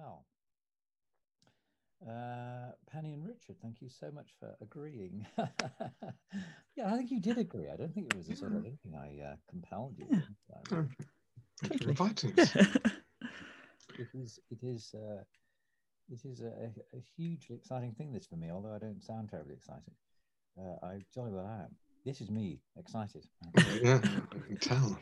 [0.00, 0.24] Well,
[2.08, 5.26] uh, Penny and Richard, thank you so much for agreeing.
[6.74, 7.68] yeah, I think you did agree.
[7.70, 10.06] I don't think it was a sort of anything I uh, compelled you.
[10.10, 10.56] Yeah.
[10.68, 10.88] to.
[11.62, 12.56] Thank you for inviting us.
[13.98, 14.38] It is.
[14.50, 14.94] It is.
[14.94, 15.24] Uh,
[16.10, 18.12] it is a, a, a hugely exciting thing.
[18.12, 19.92] This for me, although I don't sound terribly excited.
[20.58, 21.74] Uh, I jolly well am.
[22.06, 23.26] This is me excited.
[23.82, 24.00] yeah,
[24.32, 24.98] I can tell.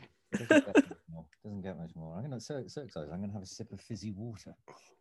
[1.49, 1.97] Doesn't get much more.
[1.97, 2.17] Doesn't get much more.
[2.17, 3.09] I'm gonna so so excited.
[3.11, 4.55] I'm gonna have a sip of fizzy water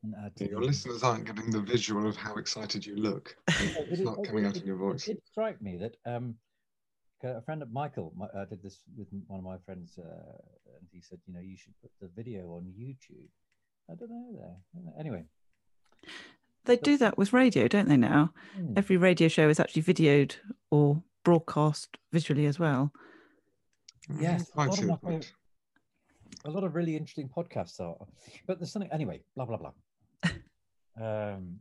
[0.03, 3.35] and add to Your the- listeners aren't getting the visual of how excited you look.
[3.49, 5.05] It It's is- not coming out it- in your voice.
[5.05, 6.35] did strike me that um,
[7.23, 10.37] a friend of Michael my, uh, did this with one of my friends, uh,
[10.77, 13.27] and he said, you know, you should put the video on YouTube.
[13.91, 14.55] I don't know there.
[14.73, 14.93] Don't know.
[14.99, 15.25] Anyway,
[16.65, 18.33] They do that with radio, don't they now?
[18.55, 20.35] hmm, Every radio show is actually videoed
[20.71, 22.91] or broadcast visually as well.
[24.19, 25.33] Yes, Quite a of the my point.
[26.45, 27.95] A lot of really interesting podcasts are,
[28.45, 29.21] but there's something anyway.
[29.35, 29.71] Blah blah blah.
[31.01, 31.59] um,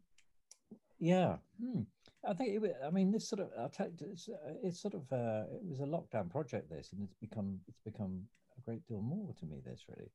[0.98, 1.82] yeah, hmm.
[2.26, 4.28] I think it, wa- I mean this sort of I'll tell you, it's,
[4.62, 8.22] it's sort of uh, it was a lockdown project this, and it's become it's become
[8.56, 9.60] a great deal more to me.
[9.64, 10.10] This really.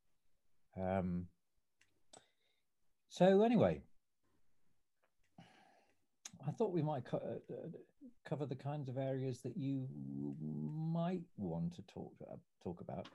[0.77, 1.27] Um,
[3.09, 3.81] so anyway,
[6.47, 7.17] I thought we might co-
[7.49, 7.55] uh,
[8.25, 9.87] cover the kinds of areas that you
[10.41, 13.07] might want to talk uh, talk about.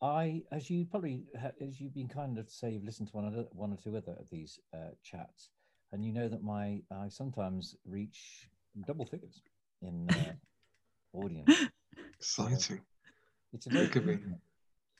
[0.00, 1.24] I, as you probably,
[1.60, 3.96] as you've been kind enough to say, you've listened to one, other, one or two
[3.96, 5.50] other of these uh, chats,
[5.92, 8.48] and you know that my I sometimes reach
[8.86, 9.42] double figures
[9.82, 10.32] in uh,
[11.12, 11.52] audience.
[12.16, 12.80] Exciting.
[13.52, 14.18] It's a very It could be.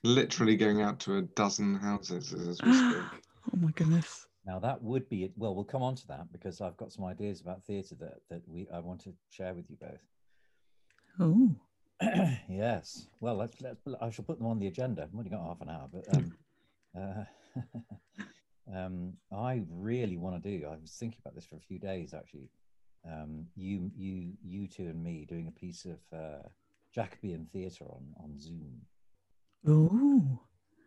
[0.04, 3.02] Literally going out to a dozen houses as we speak.
[3.50, 4.26] Oh my goodness.
[4.44, 5.32] Now that would be it.
[5.34, 8.42] Well, we'll come on to that because I've got some ideas about theatre that that
[8.46, 10.02] we I want to share with you both.
[11.18, 11.56] Oh.
[12.48, 13.06] yes.
[13.20, 13.80] Well, let's, let's.
[14.00, 15.02] I shall put them on the agenda.
[15.02, 16.34] I've only got half an hour, but um,
[16.98, 20.66] uh, um, I really want to do.
[20.66, 22.50] I was thinking about this for a few days actually.
[23.06, 26.48] Um, you, you, you two, and me doing a piece of uh,
[26.94, 28.80] Jacobean theatre on on Zoom.
[29.66, 30.40] Oh.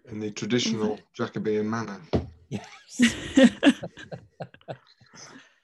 [0.09, 1.99] In the traditional Jacobean manner.
[2.49, 3.01] Yes.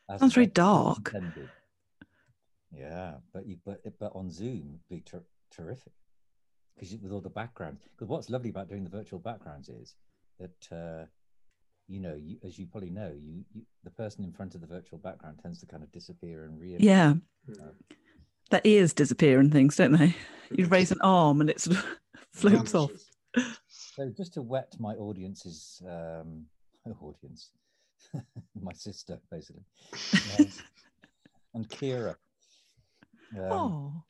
[0.09, 1.11] As Sounds very dark.
[1.13, 1.49] intended.
[2.71, 5.93] Yeah, but you but but on Zoom it'd be ter- terrific
[6.75, 7.81] because with all the backgrounds.
[7.95, 9.95] Because what's lovely about doing the virtual backgrounds is
[10.39, 11.05] that uh,
[11.87, 14.67] you know, you, as you probably know, you, you the person in front of the
[14.67, 16.85] virtual background tends to kind of disappear and reappear.
[16.89, 17.13] Yeah.
[17.49, 17.73] Mm.
[18.49, 20.15] Their ears disappear and things, don't they?
[20.51, 21.85] You raise an arm and it sort of
[22.33, 22.91] floats off.
[23.67, 26.45] So just to whet my audience's um,
[27.01, 27.51] audience,
[28.61, 29.63] my sister basically,
[30.39, 30.47] um,
[31.53, 32.15] and Kira.
[33.35, 34.03] Um, Oh.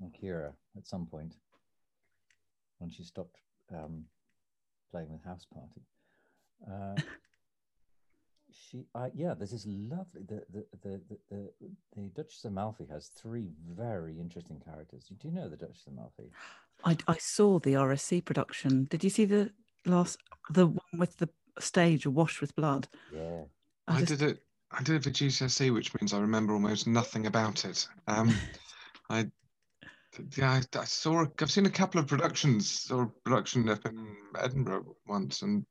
[0.00, 1.34] and Kira at some point
[2.78, 3.38] when she stopped
[3.72, 4.04] um,
[4.90, 5.82] playing with House Party.
[6.70, 7.00] Uh,
[8.50, 10.22] she, I, yeah, there's this lovely.
[10.26, 11.50] The the, the the the
[11.96, 15.10] the Duchess of Malfi has three very interesting characters.
[15.20, 16.30] Do you know the Duchess of Malfi?
[16.84, 18.84] I, I saw the RSC production.
[18.90, 19.50] Did you see the
[19.86, 20.18] last,
[20.50, 22.88] the one with the stage awash with blood?
[23.12, 23.44] Yeah,
[23.88, 24.42] I I did it.
[24.70, 27.86] I did it for GCSE, which means I remember almost nothing about it.
[28.08, 28.34] Um,
[29.10, 29.30] I,
[30.36, 31.24] yeah, I, I saw.
[31.40, 35.64] I've seen a couple of productions or production up in Edinburgh once, and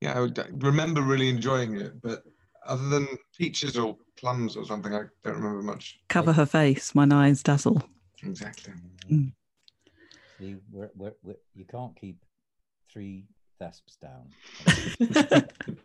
[0.00, 2.00] yeah, I, would- I remember really enjoying it.
[2.02, 2.22] But
[2.66, 5.98] other than peaches or plums or something, I don't remember much.
[6.08, 7.82] Cover her face, mine eyes dazzle.
[8.22, 8.72] Exactly.
[9.10, 9.32] Mm.
[10.38, 12.18] See, we're, we're, we're, you can't keep
[12.90, 13.24] three
[13.60, 15.46] thesps down.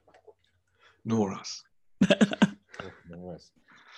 [1.05, 1.63] Nor us.
[2.09, 3.51] Or else.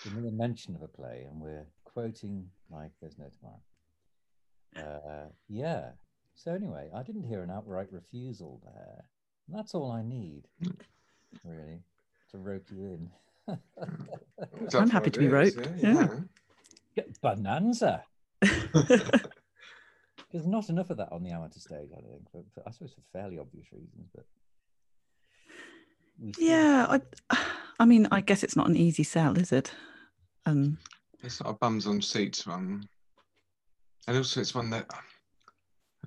[0.03, 3.61] The mere mention of a play, and we're quoting like there's no tomorrow.
[4.75, 5.91] Uh, yeah.
[6.35, 9.05] So anyway, I didn't hear an outright refusal there.
[9.47, 10.47] And that's all I need,
[11.43, 11.81] really,
[12.31, 13.09] to rope you in.
[14.73, 16.07] I'm happy to be ideas, roped, Yeah.
[16.95, 18.03] Get bonanza.
[18.41, 19.01] There's
[20.47, 22.23] not enough of that on the amateur stage, I think.
[22.31, 24.09] But, but I suppose for fairly obvious reasons.
[24.15, 24.25] But
[26.19, 26.97] we yeah,
[27.29, 27.37] I,
[27.79, 29.73] I mean, I guess it's not an easy sell, is it?
[30.45, 30.77] Um,
[31.21, 32.87] It's sort of bums on seats one.
[34.07, 34.87] And also, it's one that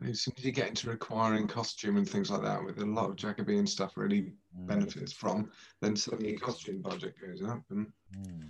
[0.06, 3.08] as soon as you get into requiring costume and things like that, with a lot
[3.08, 5.50] of Jacobean stuff really Mm, benefits from,
[5.80, 7.62] then suddenly your costume budget goes up.
[7.70, 8.48] And mm.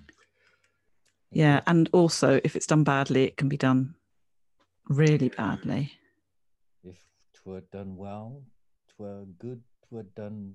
[1.30, 3.94] yeah, and also if it's done badly, it can be done
[4.88, 5.92] really badly.
[6.84, 6.98] If
[7.34, 8.42] twere done well,
[8.96, 10.54] twere good, twere done.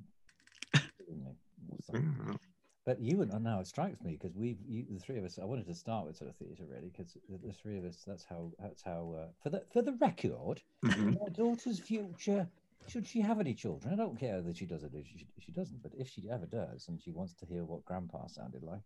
[2.86, 3.30] brilliantly, or something.
[3.30, 5.40] mm, But you and now it strikes me because we've you, the three of us.
[5.42, 8.04] I wanted to start with sort of theatre really because the, the three of us.
[8.06, 8.52] That's how.
[8.60, 9.16] That's how.
[9.18, 11.20] Uh, for the for the record, mhm.
[11.20, 12.48] my daughter's future
[12.88, 15.52] should she have any children, I don't care that she does it or she, she
[15.52, 18.82] doesn't, but if she ever does and she wants to hear what Grandpa sounded like,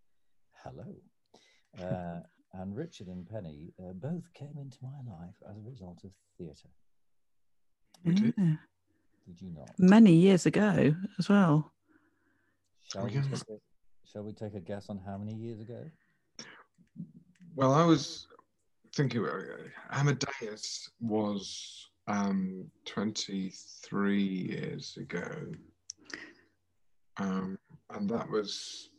[0.63, 0.95] hello.
[1.79, 2.21] Uh,
[2.53, 6.69] and Richard and Penny uh, both came into my life as a result of theatre.
[8.03, 8.33] We did.
[8.37, 8.55] Yeah.
[9.27, 9.71] Did you not?
[9.77, 11.73] Many years ago as well.
[12.83, 13.23] Shall, we yeah.
[13.23, 13.74] take a,
[14.11, 15.83] shall we take a guess on how many years ago?
[17.55, 18.27] Well, I was
[18.95, 19.39] thinking uh,
[19.91, 25.51] Amadeus was um, 23 years ago.
[27.17, 27.57] Um,
[27.91, 28.89] and that was,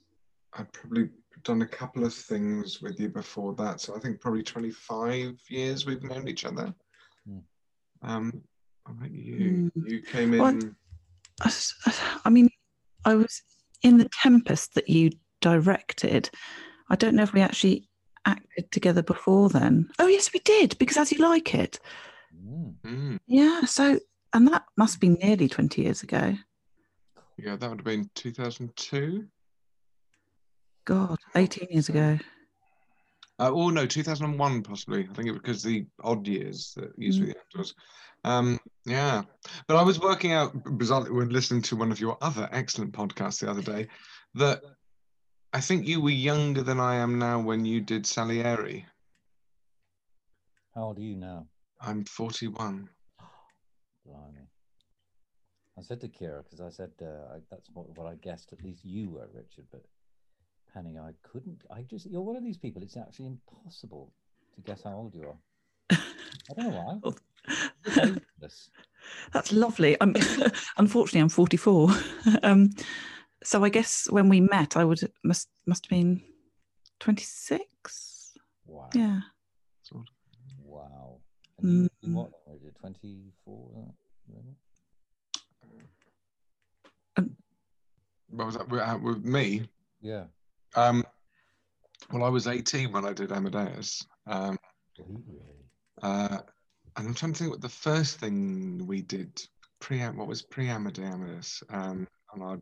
[0.55, 1.11] I'd probably
[1.45, 3.81] done a couple of things with you before that.
[3.81, 6.75] So I think probably 25 years we've known each other.
[7.29, 7.39] Hmm.
[8.03, 8.43] Um,
[9.11, 9.71] you?
[9.75, 9.87] Hmm.
[9.87, 10.41] You came in.
[10.41, 10.61] Well,
[11.43, 11.75] I, s-
[12.25, 12.49] I mean,
[13.05, 13.43] I was
[13.83, 16.31] in the Tempest that you directed.
[16.89, 17.89] I don't know if we actually
[18.25, 19.89] acted together before then.
[19.99, 21.79] Oh yes, we did because as you like it.
[22.35, 23.65] Mm, Yeah.
[23.65, 23.99] So
[24.33, 26.35] and that must be nearly twenty years ago.
[27.39, 29.27] yeah, that would have been 2002.
[30.85, 32.19] God, eighteen years ago.
[33.39, 35.07] Uh, oh no, 2001 possibly.
[35.11, 37.75] I think it was because the odd years that used to be the actors.
[38.25, 39.23] Um, yeah,
[39.69, 43.41] but I was working out bizarrely when listening to one of your other excellent podcasts
[43.41, 43.89] the other day
[44.35, 44.63] that
[45.53, 48.85] I think you were younger than I am now when you did Salieri.
[50.75, 51.47] how old are you now?
[51.81, 52.89] I'm 41.
[54.07, 54.49] Blimey.
[55.79, 58.63] I said to Kira, because I said uh, I, that's what, what I guessed, at
[58.63, 59.83] least you were, Richard, but
[60.77, 61.63] Penny, I couldn't.
[61.71, 64.13] I just, you're one of these people, it's actually impossible
[64.55, 65.39] to guess how old you are.
[65.91, 67.11] I don't know
[67.95, 68.13] why.
[69.33, 69.97] That's lovely.
[70.03, 70.15] I'm
[70.77, 71.89] unfortunately I'm 44.
[72.43, 72.71] um,
[73.43, 76.21] so I guess when we met, I would must must have been
[77.01, 78.37] 26.
[78.67, 78.91] Wow.
[78.95, 79.21] Yeah.
[80.59, 81.21] Wow.
[81.59, 82.15] And you, you Mm.
[82.15, 82.33] what?
[82.47, 83.71] Was 24?
[83.77, 83.93] uh,
[84.29, 84.57] really?
[88.29, 89.69] What was that with, uh, with me?
[90.03, 90.25] Yeah.
[90.77, 91.05] Um,
[92.13, 94.07] well, I was 18 when I did Amadeus.
[94.27, 94.59] Um,
[96.03, 96.39] uh,
[96.97, 99.43] and I'm trying to think what the first thing we did
[99.81, 101.63] pre what was pre Amadeus.
[101.71, 102.57] Um, and I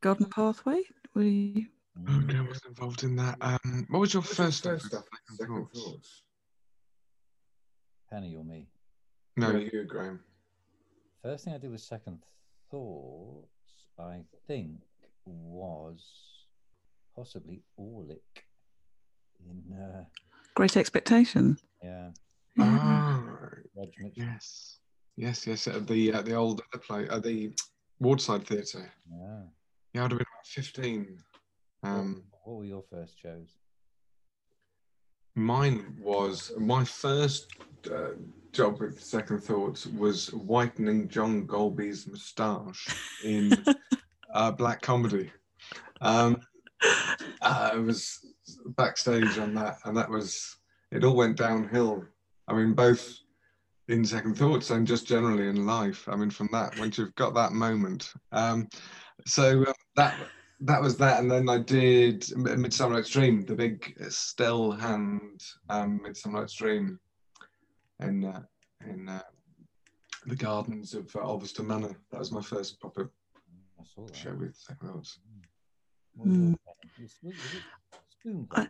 [0.00, 0.82] Golden Pathway.
[1.14, 1.66] Were you?
[2.08, 3.36] Oh, okay, I wasn't involved in that.
[3.40, 4.72] Um, what was your What was your first stuff?
[4.72, 5.04] first stuff?
[5.36, 6.22] Second thoughts.
[8.10, 8.68] Penny or me?
[9.36, 9.70] No, No, you.
[9.72, 10.20] you, Graham.
[11.22, 12.18] First thing I did was second
[12.70, 13.46] thoughts,
[13.98, 14.80] I think,
[15.24, 16.02] was
[17.14, 18.44] possibly Orlick
[19.40, 20.04] in, uh,
[20.54, 21.58] Great Expectation.
[21.82, 22.10] yeah,
[22.56, 22.64] Yeah.
[22.64, 23.22] Ah,
[23.76, 24.78] Reg yes,
[25.16, 25.66] yes, yes.
[25.66, 27.54] At the uh, the old the play, uh, the
[28.02, 28.90] Wardside Theatre.
[29.10, 29.42] Yeah.
[29.94, 31.18] Yeah, I'd have been about 15.
[31.82, 33.56] Um, what, what were your first shows?
[35.34, 37.46] mine was my first
[37.90, 38.10] uh,
[38.52, 42.86] job with Second Thoughts was whitening John Golby's moustache
[43.24, 43.52] in
[44.34, 45.30] uh, black comedy.
[46.00, 46.36] Um,
[46.82, 48.34] uh, I was
[48.76, 50.56] backstage on that, and that was
[50.90, 51.04] it.
[51.04, 52.04] All went downhill.
[52.48, 53.18] I mean, both
[53.88, 56.08] in Second Thoughts and just generally in life.
[56.08, 58.12] I mean, from that, once you've got that moment.
[58.32, 58.68] Um,
[59.26, 60.14] so uh, that
[60.60, 66.00] that was that, and then I did Midsummer Night's Dream, the big still hand um,
[66.02, 66.98] Midsummer Night's Dream,
[68.00, 68.42] in uh,
[68.88, 69.22] in uh,
[70.26, 71.96] the gardens of uh, Alveston Manor.
[72.10, 73.10] That was my first proper
[73.80, 74.16] I saw that.
[74.16, 75.18] show with Second Thoughts.
[75.34, 75.41] Your
[76.18, 76.54] Mm.
[78.52, 78.68] I-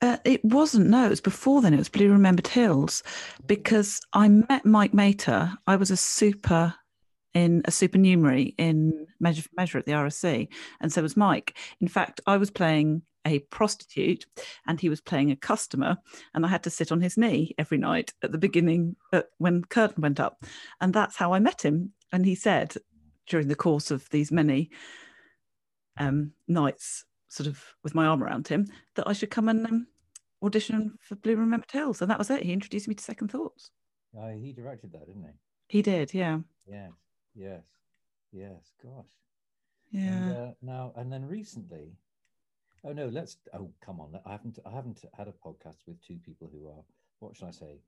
[0.00, 0.86] Uh, it wasn't.
[0.88, 1.74] No, it was before then.
[1.74, 3.02] It was Blue Remembered Hills
[3.46, 5.52] because I met Mike Mater.
[5.66, 6.74] I was a super
[7.34, 10.48] in a supernumerary in Measure for Measure at the RSC,
[10.80, 11.56] and so was Mike.
[11.80, 14.24] In fact, I was playing a prostitute,
[14.68, 15.98] and he was playing a customer,
[16.32, 19.64] and I had to sit on his knee every night at the beginning uh, when
[19.64, 20.44] curtain went up,
[20.80, 21.92] and that's how I met him.
[22.12, 22.76] And he said
[23.26, 24.70] during the course of these many
[25.98, 29.86] um, nights, sort of with my arm around him, that I should come and um,
[30.42, 32.42] audition for Blue Remembered Hills, and that was it.
[32.42, 33.70] He introduced me to Second Thoughts.
[34.16, 35.24] Oh, he directed that, didn't
[35.68, 36.38] He He did, yeah.
[36.70, 36.90] Yes,
[37.34, 37.62] yes,
[38.32, 38.72] yes.
[38.82, 39.06] Gosh.
[39.90, 40.02] yeah.
[40.02, 41.92] And, uh, now and then recently.
[42.84, 43.36] Oh no, let's.
[43.52, 44.18] Oh come on!
[44.24, 44.58] I haven't.
[44.64, 46.82] I haven't had a podcast with two people who are.
[47.18, 47.80] What should I say?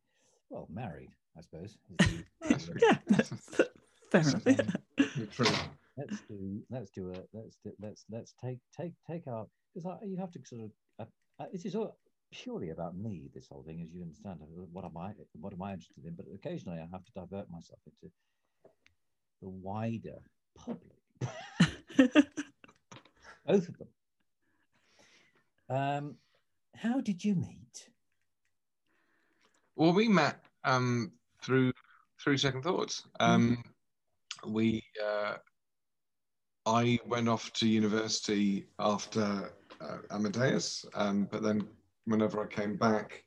[0.49, 1.79] Well, married, I suppose.
[1.91, 2.83] is the- That's the- good.
[2.83, 3.65] yeah,
[4.11, 4.43] fair enough.
[4.45, 5.05] Yeah.
[5.17, 5.69] The truth.
[5.97, 6.63] Let's do.
[6.71, 7.23] Let's do a.
[7.33, 10.71] Let's do, let's let's take take take our because you have to sort of.
[10.99, 11.05] Uh,
[11.43, 11.97] uh, it is all
[12.33, 13.31] purely about me.
[13.35, 14.41] This whole thing, as you understand.
[14.43, 15.13] uh, What am I?
[15.41, 16.15] What am I interested in?
[16.15, 18.13] But occasionally, I have to divert myself into
[19.43, 20.19] the wider
[20.57, 20.97] public.
[23.47, 23.89] both of them.
[25.69, 26.17] Um,
[26.75, 27.89] how did you meet?
[29.77, 31.73] Well, we met um, through
[32.23, 33.05] through Second Thoughts.
[33.19, 33.63] Um,
[34.47, 35.35] we uh,
[36.71, 41.67] I went off to university after uh, Amadeus, um, but then
[42.05, 43.25] whenever I came back,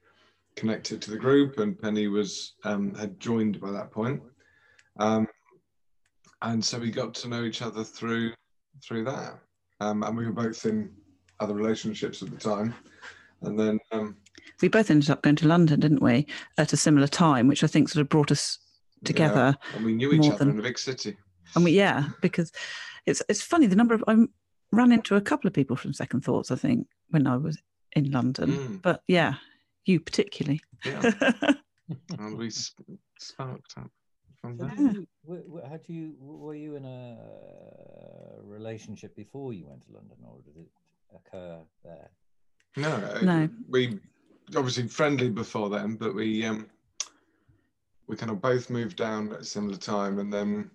[0.55, 4.21] connected to the group, and Penny was um, had joined by that point,
[4.97, 5.27] um,
[6.41, 8.31] and so we got to know each other through
[8.81, 9.39] through that,
[9.81, 10.89] um, and we were both in
[11.41, 12.73] other relationships at the time,
[13.41, 14.15] and then um,
[14.62, 17.67] We both ended up going to London, didn't we, at a similar time, which I
[17.67, 18.59] think sort of brought us
[19.01, 19.57] yeah, together.
[19.75, 21.17] and we knew each other than- in a big city.
[21.55, 22.51] And we, yeah, because
[23.05, 24.15] it's it's funny the number of I
[24.72, 27.57] ran into a couple of people from Second Thoughts, I think, when I was
[27.95, 28.51] in London.
[28.51, 28.81] Mm.
[28.81, 29.36] But yeah,
[29.86, 30.62] you particularly.
[30.86, 31.12] Yeah,
[32.19, 32.50] and we
[33.19, 33.91] sparked up
[34.41, 34.75] from So there.
[34.75, 37.17] did you, w- w- had you were you in a
[38.41, 40.69] relationship before you went to London, or did it
[41.15, 42.10] occur there?
[42.77, 43.50] No, uh, No.
[43.69, 44.00] we
[44.55, 46.67] obviously friendly before then, but we um
[48.07, 50.69] we kind of both moved down at a similar time, and then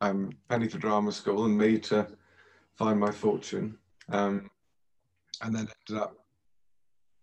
[0.00, 2.06] um Penny for drama school and me to
[2.76, 3.78] find my fortune,
[4.10, 4.50] um,
[5.42, 6.16] and then ended up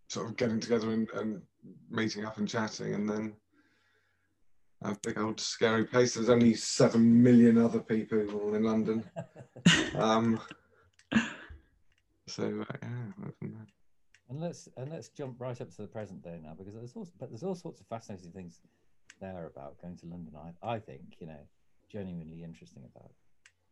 [0.08, 1.42] sort of getting together and, and
[1.90, 3.34] meeting up and chatting, and then
[4.84, 6.16] a big old scary place.
[6.16, 9.04] There's only seven million other people in London.
[9.96, 10.40] Um,
[12.28, 13.68] so uh, yeah, went from there.
[14.30, 17.08] And let's and let's jump right up to the present day now, because there's all
[17.20, 18.62] but there's all sorts of fascinating things
[19.20, 20.34] there about going to London.
[20.36, 21.40] I I think you know
[21.92, 23.12] genuinely interesting about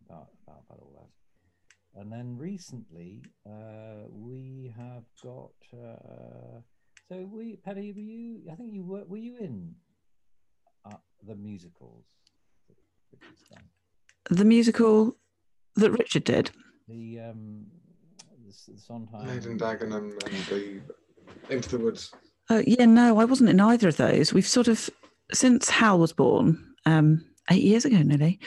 [0.06, 2.02] about about, about all that.
[2.02, 5.52] And then recently uh, we have got.
[5.74, 6.62] Uh,
[7.08, 8.42] so we Penny, were you?
[8.52, 9.04] I think you were.
[9.06, 9.74] Were you in
[10.86, 12.06] uh, the musicals?
[12.68, 12.76] that
[13.12, 13.64] Richard's done?
[14.30, 15.16] the musical
[15.76, 16.52] that Richard did.
[16.88, 17.66] The um,
[18.46, 19.28] the, the Sondheim.
[19.28, 20.82] Made in Dagenham and the
[21.50, 22.12] Into the Woods.
[22.50, 24.34] Uh, yeah, no, I wasn't in either of those.
[24.34, 24.90] We've sort of,
[25.32, 28.40] since Hal was born, um, eight years ago nearly,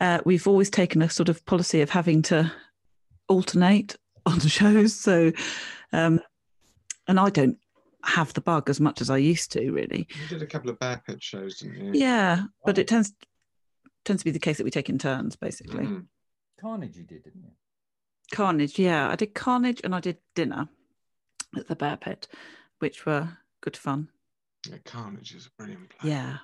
[0.00, 2.50] uh, we've always taken a sort of policy of having to
[3.28, 4.94] alternate on the shows.
[4.98, 5.32] So,
[5.92, 6.20] um,
[7.08, 7.58] and I don't
[8.04, 10.06] have the bug as much as I used to, really.
[10.22, 12.00] You did a couple of Bear Pit shows, didn't you?
[12.00, 12.80] Yeah, but Oh.
[12.80, 13.12] it tends
[14.04, 15.84] tends to be the case that we take in turns, basically.
[15.84, 16.06] Mm.
[16.58, 17.50] Carnage, you did, didn't you?
[18.32, 20.68] Carnage, yeah, I did Carnage and I did Dinner
[21.56, 22.26] at the Bear Pit,
[22.78, 23.28] which were
[23.60, 24.08] good fun.
[24.68, 26.10] Yeah, Carnage is a brilliant play.
[26.12, 26.38] Yeah,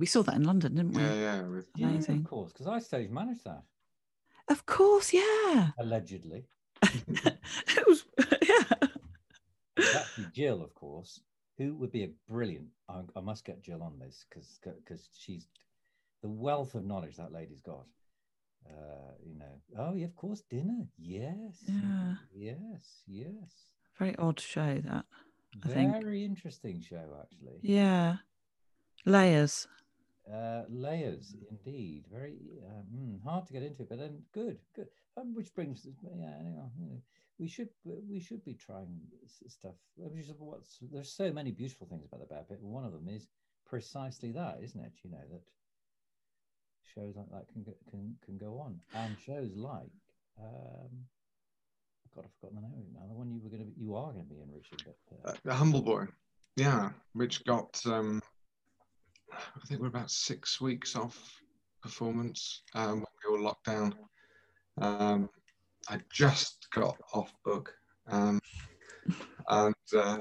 [0.00, 1.02] we saw that in London, didn't we?
[1.02, 1.42] Yeah, yeah.
[1.42, 3.62] With, Yeah, of course, because I stage managed that
[4.48, 5.68] Of course, yeah.
[5.78, 6.46] allegedly.
[6.82, 8.88] it was, yeah.
[9.76, 11.20] It's actually Jill, of course,
[11.58, 12.68] who would be a brilliant.
[12.88, 15.46] I, I must get Jill on this because because she's
[16.22, 17.84] the wealth of knowledge that lady's got.
[18.66, 20.86] Uh, you know, oh yeah, of course, dinner.
[20.98, 22.14] Yes, Yeah.
[22.34, 23.50] yes, yes.
[23.98, 25.04] Very odd show that.
[25.64, 25.92] I think.
[26.02, 27.58] Very interesting show, actually.
[27.62, 28.16] Yeah.
[29.04, 29.66] Layers.
[30.32, 32.04] Uh, layers, indeed.
[32.12, 34.86] Very uh, mm, hard to get into, but then good, good.
[35.16, 37.02] Um, which brings, yeah, anyhow, you know,
[37.38, 39.00] we should we should be trying
[39.48, 39.74] stuff.
[39.96, 42.58] There's so many beautiful things about the Bear Pit.
[42.60, 43.26] One of them is
[43.66, 44.92] precisely that, isn't it?
[45.02, 45.42] You know that
[46.94, 49.90] shows like that can go, can can go on, and shows like
[50.38, 51.06] um,
[52.14, 53.06] God, I've forgotten the name now.
[53.06, 54.82] The one you were going to, you are going to be in, Richard.
[54.84, 56.06] But uh, uh, the Humble Boy.
[56.56, 58.20] Yeah, which got, um,
[59.32, 61.40] I think we're about six weeks off
[61.82, 63.94] performance um, when we all locked down.
[64.80, 65.28] Um,
[65.88, 67.72] I just got off book,
[68.08, 68.40] um,
[69.48, 70.18] and uh,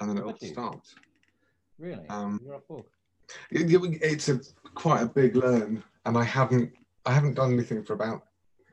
[0.00, 0.94] and then it all stopped.
[1.78, 2.90] really, Um, you're off book.
[3.50, 4.40] It- it- it's a
[4.74, 6.72] quite a big learn, and I haven't
[7.06, 8.22] I haven't done anything for about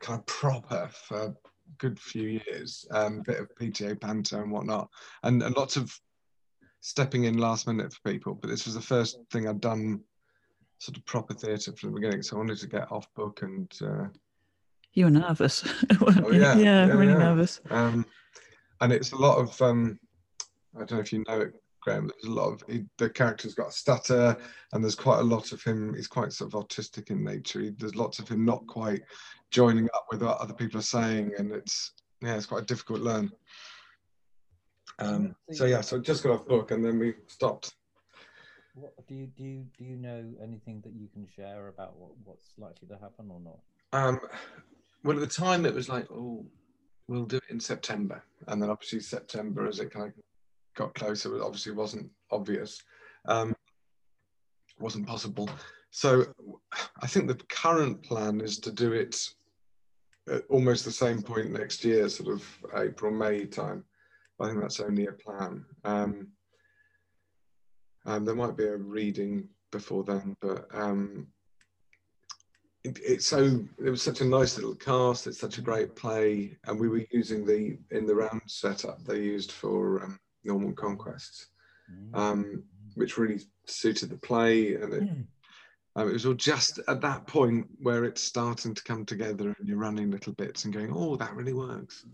[0.00, 1.34] kind of proper for a
[1.78, 2.84] good few years.
[2.90, 4.90] Um, bit of PTA panto and whatnot,
[5.22, 5.98] and, and lots of
[6.84, 8.34] stepping in last minute for people.
[8.34, 10.00] But this was the first thing I'd done,
[10.76, 12.22] sort of proper theatre from the beginning.
[12.22, 14.08] So I wanted to get off book and uh,
[14.92, 15.64] You were nervous.
[16.02, 17.18] Oh, yeah, yeah, yeah, really yeah.
[17.18, 17.62] nervous.
[17.70, 18.04] um,
[18.82, 19.98] and it's a lot of um,
[20.74, 22.08] I don't know if you know it, Graham.
[22.08, 24.36] There's a lot of he, the character's got a stutter,
[24.74, 25.94] and there's quite a lot of him.
[25.94, 27.60] He's quite sort of autistic in nature.
[27.60, 29.00] He, there's lots of him not quite
[29.50, 33.00] joining up with what other people are saying, and it's yeah, it's quite a difficult
[33.00, 33.30] learn.
[34.98, 37.74] Um, so yeah, so just got off book, and then we stopped.
[38.74, 39.44] What do you do?
[39.44, 43.30] You, do you know anything that you can share about what, what's likely to happen
[43.30, 43.58] or not?
[43.92, 44.20] Um,
[45.04, 46.44] well, at the time it was like, oh,
[47.08, 50.12] we'll do it in September, and then obviously September, as it kind of
[50.76, 52.82] got closer, it obviously wasn't obvious,
[53.26, 53.54] um,
[54.78, 55.48] wasn't possible.
[55.90, 56.24] So
[57.00, 59.16] I think the current plan is to do it
[60.28, 62.44] at almost the same point next year, sort of
[62.76, 63.84] April May time.
[64.40, 65.64] I think that's only a plan.
[65.84, 66.28] Um,
[68.06, 71.26] and there might be a reading before then, but um,
[72.84, 75.26] it, it's so it was such a nice little cast.
[75.26, 79.20] It's such a great play, and we were using the in the round setup they
[79.20, 81.46] used for um, Norman Conquest,
[81.92, 82.16] Mm.
[82.18, 82.62] um,
[82.94, 85.02] which really suited the play, and it,
[85.96, 89.68] um, it was all just at that point where it's starting to come together, and
[89.68, 92.06] you're running little bits and going, "Oh, that really works,"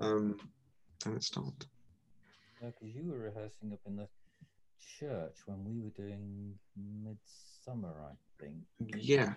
[0.00, 0.36] um,
[1.06, 1.66] and it stopped.
[2.60, 4.08] because you were rehearsing up in the
[4.98, 8.56] church when we were doing Midsummer, I think.
[8.96, 9.34] Yeah,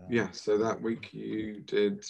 [0.00, 0.30] Um, yeah.
[0.32, 2.04] So that week you did,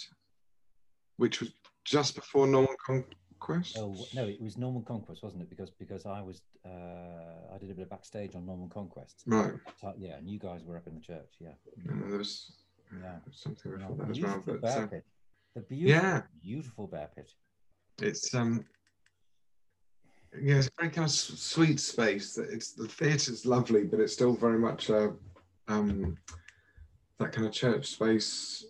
[1.17, 1.51] which was
[1.85, 3.77] just before Norman Conquest.
[3.77, 5.49] Oh no, it was Norman Conquest, wasn't it?
[5.49, 9.23] Because because I was uh, I did a bit of backstage on Norman Conquest.
[9.25, 9.53] Right.
[9.81, 11.33] So, yeah, and you guys were up in the church.
[11.39, 11.49] Yeah,
[11.89, 12.51] And there was
[13.01, 13.17] yeah.
[13.31, 15.05] something Yeah, before that as well, but bear uh, pit.
[15.55, 16.21] The beautiful, Yeah.
[16.41, 17.31] beautiful bear pit.
[18.01, 18.65] it's um
[20.41, 22.37] yeah it's a very kind of sweet space.
[22.37, 25.13] It's the theatre's lovely but it's still very much a
[25.67, 26.17] um
[27.19, 28.65] that kind of church space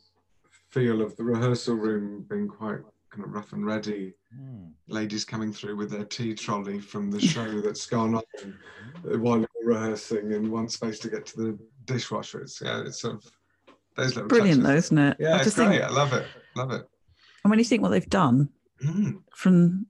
[0.70, 2.80] feel of the rehearsal room being quite
[3.12, 4.14] kind of rough and ready.
[4.36, 4.70] Hmm.
[4.88, 9.48] ladies coming through with their tea trolley from the show that's gone on while you're
[9.64, 12.42] rehearsing in one space to get to the dishwasher.
[12.42, 13.32] It's yeah it's sort of
[13.96, 15.18] those little Brilliant, though, isn't it?
[15.20, 15.70] yeah I it's great.
[15.70, 16.26] think, i love it.
[16.56, 16.88] Love it.
[17.44, 18.50] And when you think what they've done
[18.84, 19.22] Mm.
[19.36, 19.86] from,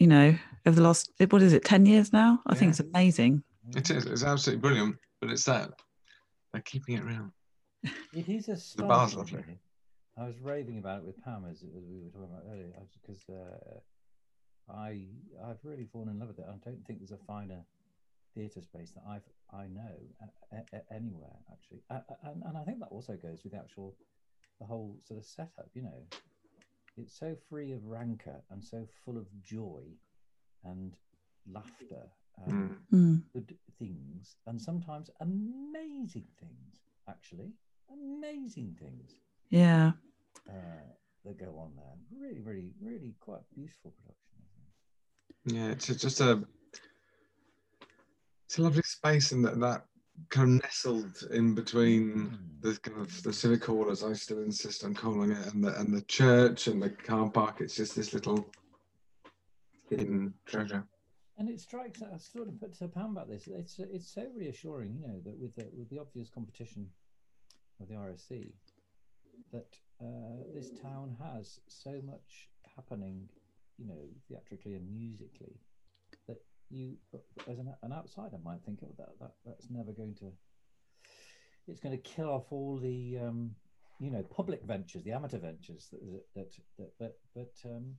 [0.00, 2.40] you know, over the last, what is it, 10 years now?
[2.46, 3.42] I think it's amazing.
[3.76, 4.06] It is.
[4.06, 4.96] It's absolutely brilliant.
[5.20, 5.70] But it's that
[6.52, 7.30] they're keeping it real.
[8.12, 9.40] It is a The bar's lovely.
[9.40, 9.58] really.
[10.16, 13.22] I was raving about it with Pam as, as we were talking about earlier, because
[13.28, 15.06] uh, I
[15.44, 16.46] I've really fallen in love with it.
[16.48, 17.64] I don't think there's a finer
[18.34, 19.94] theatre space that I've I know
[20.52, 23.96] uh, uh, anywhere actually, and and I think that also goes with the actual
[24.60, 25.68] the whole sort of setup.
[25.74, 26.02] You know,
[26.96, 29.82] it's so free of rancor and so full of joy
[30.64, 30.96] and
[31.46, 32.04] laughter
[32.46, 32.78] and Mm.
[32.92, 33.22] Mm.
[33.32, 37.52] good things and sometimes amazing things actually
[37.92, 39.14] amazing things
[39.50, 39.92] Yeah.
[40.48, 40.88] uh,
[41.24, 45.56] that go on there really really really quite beautiful production I think.
[45.56, 46.42] Yeah, it's just a
[48.46, 49.86] it's a lovely space and that, that
[50.30, 52.60] kind of nestled in between Mm.
[52.62, 55.78] the kind of the civic hall, as I still insist on calling it, and the
[55.78, 57.60] and the church and the car park.
[57.60, 58.46] It's just this little
[59.96, 60.84] hidden treasure.
[61.38, 64.94] and it strikes I sort of put to Pam about this it's it's so reassuring
[64.94, 66.88] you know that with the with the obvious competition
[67.80, 68.52] of the RSC
[69.52, 73.28] that uh, this town has so much happening
[73.78, 75.60] you know theatrically and musically
[76.28, 76.38] that
[76.70, 76.96] you
[77.48, 80.32] as an, an outsider might think oh that, that that's never going to
[81.66, 83.50] it's going to kill off all the um
[84.00, 86.00] you know public ventures the amateur ventures that
[86.34, 87.94] that that, that but um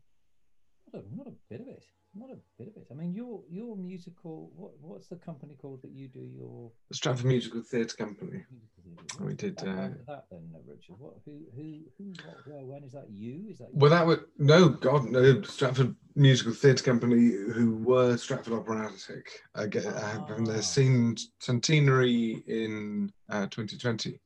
[0.93, 3.41] not a, not a bit of it not a bit of it i mean your
[3.49, 8.43] your musical what what's the company called that you do your Stratford Musical Theatre Company.
[8.51, 9.25] musical?
[9.27, 13.09] We did, uh, that then richard what who who who what where when is that
[13.09, 18.15] you is that Well, that would no God no Stratford Musical Theatre Company, who were
[18.17, 20.53] Stratford Operatic, uh, get, uh, having Ah.
[20.53, 24.19] their scene centenary in uh, 2020.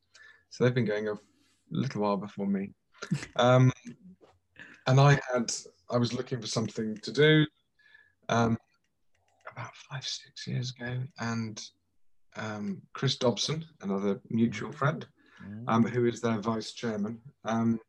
[0.49, 1.15] So they've been going a
[1.71, 2.73] little while before me.
[3.37, 3.71] Um,
[4.87, 5.51] and I had
[5.91, 7.45] I was looking for something to do
[8.29, 8.57] um,
[9.51, 11.61] about five six years ago, and
[12.35, 15.05] um, Chris Dobson, another mutual friend,
[15.47, 15.63] Mm.
[15.69, 17.17] um, who is their vice chairman.
[17.45, 17.79] Um,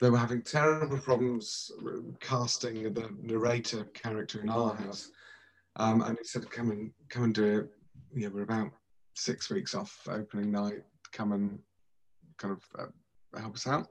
[0.00, 1.70] they were having terrible problems
[2.20, 5.10] casting the narrator character in our house,
[5.76, 7.70] um, and he said, "Come and come and do it."
[8.14, 8.70] Yeah, we're about
[9.14, 10.82] six weeks off opening night.
[11.10, 11.58] Come and
[12.36, 13.88] kind of uh, help us out.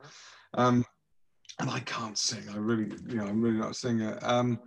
[0.54, 0.86] Um,
[1.60, 2.44] and I can't sing.
[2.52, 4.18] I really, you know, I'm really not a singer.
[4.22, 4.60] Um,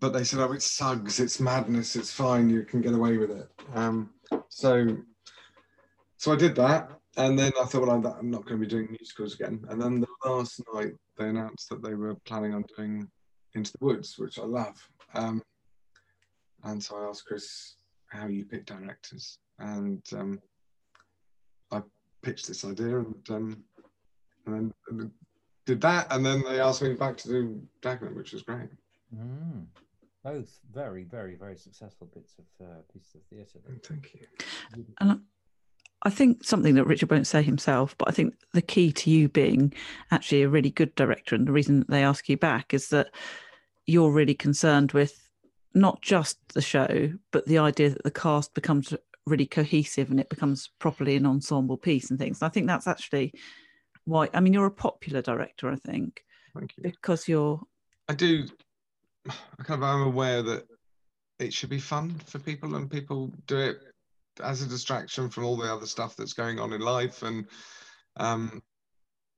[0.00, 1.20] but they said, "Oh, it's Suggs.
[1.20, 1.96] It's madness.
[1.96, 2.50] It's fine.
[2.50, 4.10] You can get away with it." Um,
[4.48, 4.96] so,
[6.16, 8.88] so I did that, and then I thought, well, I'm, not going to be doing
[8.90, 9.64] musicals again.
[9.68, 13.08] And then the last night, they announced that they were planning on doing
[13.54, 14.76] Into the Woods, which I love.
[15.14, 15.42] Um,
[16.64, 17.76] and so I asked Chris
[18.06, 20.40] how you pick directors, and um,
[21.72, 21.82] I
[22.22, 23.64] pitched this idea, and um,
[24.46, 25.10] and then
[25.68, 28.70] did that, and then they asked me back to do Dagenham, which was great.
[29.14, 29.64] Mm.
[30.22, 34.84] both very very very successful bits of uh, pieces of theatre Thank you.
[35.00, 35.20] And
[36.02, 39.28] I think something that Richard won't say himself, but I think the key to you
[39.28, 39.72] being
[40.10, 43.08] actually a really good director, and the reason they ask you back is that
[43.86, 45.28] you're really concerned with
[45.74, 48.94] not just the show, but the idea that the cast becomes
[49.26, 52.40] really cohesive and it becomes properly an ensemble piece and things.
[52.40, 53.34] And I think that's actually
[54.08, 54.28] why.
[54.32, 56.82] I mean, you're a popular director, I think, Thank you.
[56.82, 57.60] because you're.
[58.08, 58.46] I do.
[59.28, 60.64] I kind of am aware that
[61.38, 63.78] it should be fun for people, and people do it
[64.42, 67.22] as a distraction from all the other stuff that's going on in life.
[67.22, 67.46] And
[68.16, 68.62] um,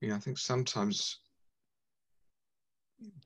[0.00, 1.18] yeah, I think sometimes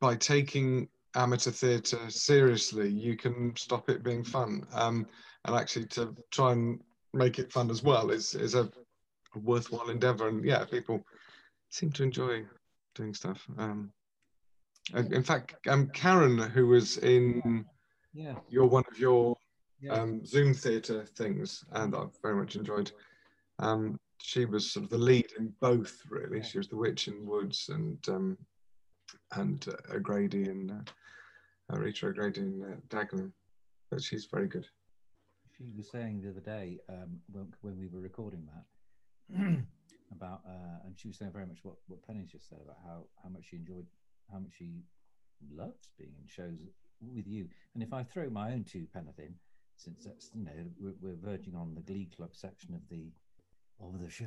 [0.00, 4.66] by taking amateur theatre seriously, you can stop it being fun.
[4.72, 5.06] Um,
[5.44, 6.80] and actually, to try and
[7.12, 8.62] make it fun as well is is a,
[9.34, 10.28] a worthwhile endeavour.
[10.28, 11.04] And yeah, people
[11.74, 12.44] seem to enjoy
[12.94, 13.44] doing stuff.
[13.58, 13.92] Um,
[14.94, 17.66] in fact, um, Karen, who was in
[18.12, 18.36] Yeah.
[18.48, 19.36] your one of your
[19.80, 19.94] Yeah.
[19.94, 22.92] um, Zoom theatre things, and I've very much enjoyed.
[23.58, 26.42] Um, she was sort of the lead in both, really.
[26.42, 28.38] She was the witch in Woods and um,
[29.32, 33.32] and uh, O'Grady in uh, Rita O'Grady in uh, Dagenham.
[33.90, 34.66] But she's very good.
[35.56, 38.64] she was saying the other day um, when, when we were recording that
[40.16, 43.04] about uh, and she was saying very much what, what Penny's just said about how,
[43.22, 43.86] how much she enjoyed
[44.32, 44.82] how much she
[45.54, 46.58] loves being in shows
[47.00, 47.48] with you.
[47.74, 49.34] And if I throw my own two penneth in
[49.76, 53.12] since that's you know we're, we're verging on the glee club section of the
[53.80, 54.24] of the show.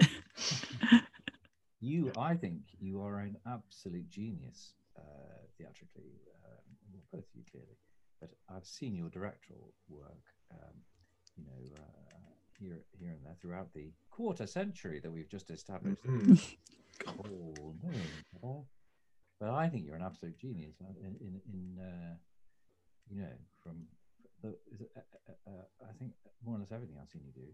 [1.80, 7.76] You I think you are an absolute genius uh, theatrically um, both of you clearly
[8.22, 10.80] but I've seen your directorial work um,
[11.36, 12.13] you know, uh,
[12.64, 16.02] here, here and there throughout the quarter century that we've just established.
[16.04, 16.56] Mhm.
[17.06, 17.90] Oh, no,
[18.42, 18.66] no.
[19.38, 22.14] But I think you're an absolute genius uh, in, in, in uh,
[23.10, 23.86] you know, from
[24.42, 24.48] the,
[24.96, 26.12] uh, uh, uh, I think
[26.44, 27.48] more or less everything I've seen you do.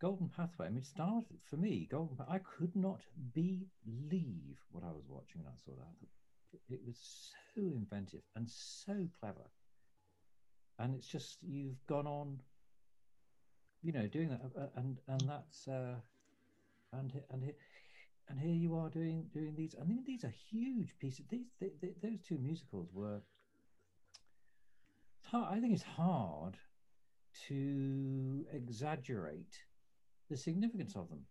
[0.00, 0.66] Golden Pathway.
[0.66, 1.88] I mean, it started for me.
[1.90, 2.18] Golden.
[2.28, 3.00] I could not
[3.34, 6.60] believe what I was watching when I saw that.
[6.68, 6.98] It was
[7.54, 9.50] so inventive and so clever
[10.78, 12.38] and it's just you've gone on
[13.82, 15.94] you know doing that uh, and and that's uh
[16.92, 17.52] and and he-
[18.28, 21.24] and here you are doing doing these i mean these are huge pieces.
[21.30, 23.20] These th th those two musicals were
[25.22, 26.56] hard, i think it's hard
[27.48, 29.54] to exaggerate
[30.30, 31.24] the significance of them.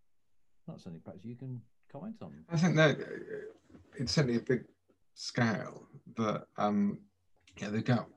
[0.67, 2.33] Not something perhaps you can comment on.
[2.49, 3.05] I think that uh,
[3.97, 4.63] it's certainly a big
[5.13, 6.99] scale that um,
[7.59, 8.07] yeah they got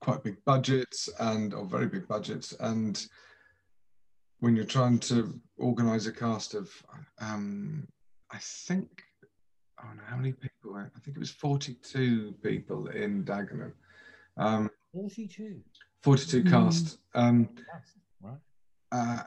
[0.00, 3.06] quite big budgets and or very big budgets and
[4.40, 6.70] when you're trying to organize a cast of
[7.20, 7.86] um,
[8.32, 8.88] I think
[9.78, 13.72] I don't know how many people I think it was 42 people in Dagenham.
[14.36, 15.62] Um, 42
[16.02, 16.50] 42 Mm.
[16.50, 16.98] cast.
[17.14, 17.48] Um,
[18.22, 18.38] right.
[18.92, 19.22] uh,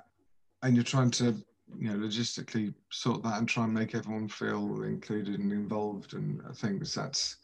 [0.63, 1.35] and you're trying to
[1.79, 6.41] you know logistically sort that and try and make everyone feel included and involved and
[6.57, 7.37] things that's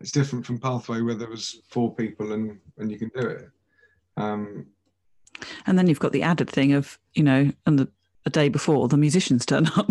[0.00, 3.48] it's different from pathway where there was four people and and you can do it.
[4.18, 4.66] Um
[5.66, 7.88] And then you've got the added thing of, you know, and the
[8.26, 9.88] a day before the musicians turn up.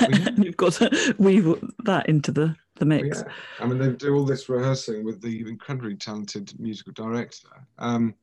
[0.00, 3.18] and you've got to weave that into the, the mix.
[3.20, 8.14] yeah i mean they do all this rehearsing with the incredibly talented musical director um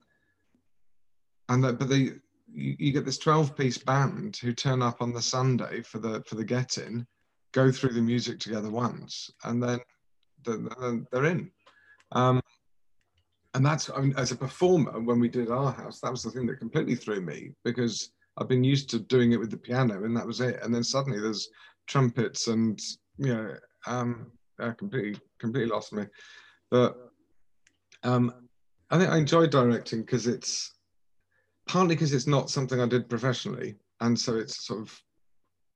[1.50, 2.12] and that but they
[2.56, 6.24] you, you get this 12 piece band who turn up on the sunday for the
[6.26, 7.06] for the get in
[7.52, 9.80] go through the music together once and then
[10.46, 11.50] then they're in
[12.12, 12.42] um
[13.54, 16.32] and that's I mean, as a performer when we did our house that was the
[16.32, 20.04] thing that completely threw me because i've been used to doing it with the piano
[20.04, 20.60] and that was it.
[20.64, 21.50] And then suddenly there's
[21.88, 22.80] trumpets and
[23.18, 23.56] you know
[23.88, 26.06] um uh, completely completely lost me.
[26.72, 26.96] But
[28.04, 28.34] um
[28.90, 30.74] i think i enjoy directing because it's
[31.68, 33.76] partly because it's not something i did professionally.
[34.02, 35.02] And so it's sort of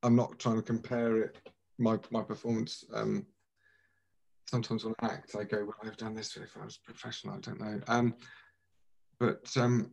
[0.04, 1.38] i'm not trying to compare it
[1.78, 3.26] my my performance um
[4.50, 7.40] sometimes when i act i go well i've done this if i was professional i
[7.40, 8.14] don't know um
[9.20, 9.92] but um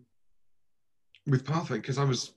[1.27, 2.33] with pathway because i was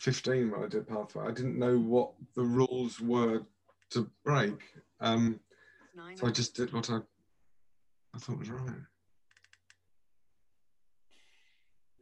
[0.00, 3.42] 15 when i did pathway i didn't know what the rules were
[3.90, 4.62] to break
[5.00, 5.40] um
[6.14, 6.96] so I just did what I,
[8.14, 8.70] I thought was right.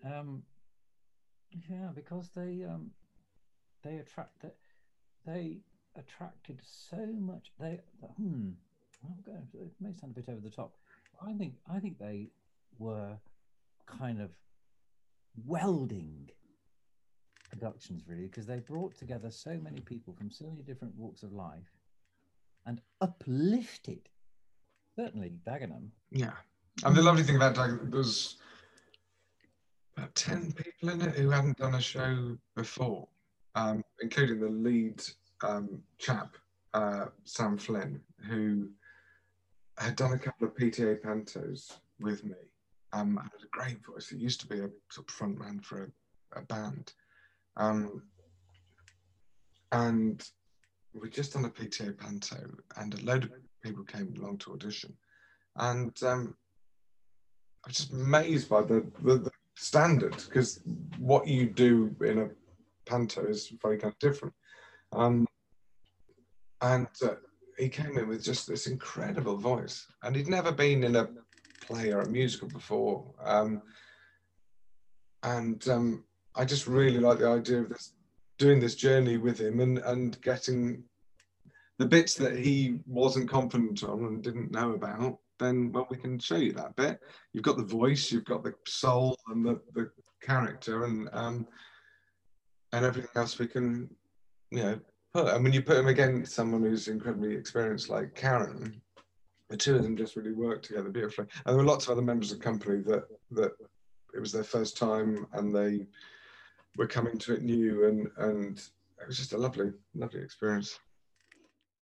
[0.04, 0.42] Um,
[1.68, 2.90] yeah, because they um,
[3.82, 4.44] they attract
[5.26, 5.58] they
[5.96, 7.52] attracted so much.
[7.58, 7.80] They
[8.16, 8.50] hmm,
[9.06, 10.74] I'm it may sound a bit over the top.
[11.24, 12.28] I think I think they
[12.78, 13.16] were
[13.86, 14.30] kind of
[15.46, 16.28] welding
[17.50, 21.32] productions really because they brought together so many people from so many different walks of
[21.32, 21.70] life
[22.66, 24.08] and uplifted
[24.96, 26.32] certainly Dagenham Yeah.
[26.84, 28.36] And the lovely thing about Dag, there was
[29.96, 33.08] about 10 people in it who hadn't done a show before,
[33.54, 35.02] um, including the lead
[35.42, 36.36] um, chap,
[36.74, 38.68] uh, Sam Flynn, who
[39.78, 42.36] had done a couple of PTA pantos with me
[42.92, 44.08] um, and had a great voice.
[44.08, 45.92] He used to be a sort of front man for
[46.34, 46.92] a, a band.
[47.56, 48.02] Um,
[49.72, 50.26] and
[50.94, 52.36] we'd just done a PTA panto,
[52.76, 54.94] and a load of people came along to audition.
[55.56, 56.36] And um,
[57.64, 60.60] I was just amazed by the, the, the standard because
[60.98, 62.28] what you do in a
[62.88, 64.34] panto is very kind of different.
[64.92, 65.26] Um,
[66.62, 67.14] and uh,
[67.58, 71.08] he came in with just this incredible voice, and he'd never been in a
[71.60, 73.04] play or a musical before.
[73.24, 73.62] Um,
[75.22, 77.94] and um, I just really like the idea of this,
[78.38, 80.84] doing this journey with him, and and getting
[81.78, 85.18] the bits that he wasn't confident on and didn't know about.
[85.38, 86.98] Then, well, we can show you that bit.
[87.34, 89.90] You've got the voice, you've got the soul, and the, the
[90.22, 91.46] character, and um,
[92.72, 93.88] and everything else we can,
[94.50, 94.80] you know,
[95.16, 95.34] put.
[95.34, 98.80] And when you put him against someone who's incredibly experienced, like Karen,
[99.48, 101.26] the two of them just really work together beautifully.
[101.44, 103.52] And there were lots of other members of the company that that
[104.14, 105.86] it was their first time and they
[106.76, 108.58] were coming to it new and and
[109.00, 110.78] it was just a lovely, lovely experience.